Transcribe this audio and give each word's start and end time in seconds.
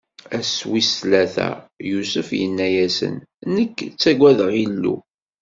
Ass 0.37 0.53
wis 0.71 0.89
tlata, 0.99 1.49
Yusef 1.89 2.29
inna-asen: 2.45 3.15
Nekk 3.55 3.77
ttagadeɣ 3.91 4.51
Illu. 4.65 4.95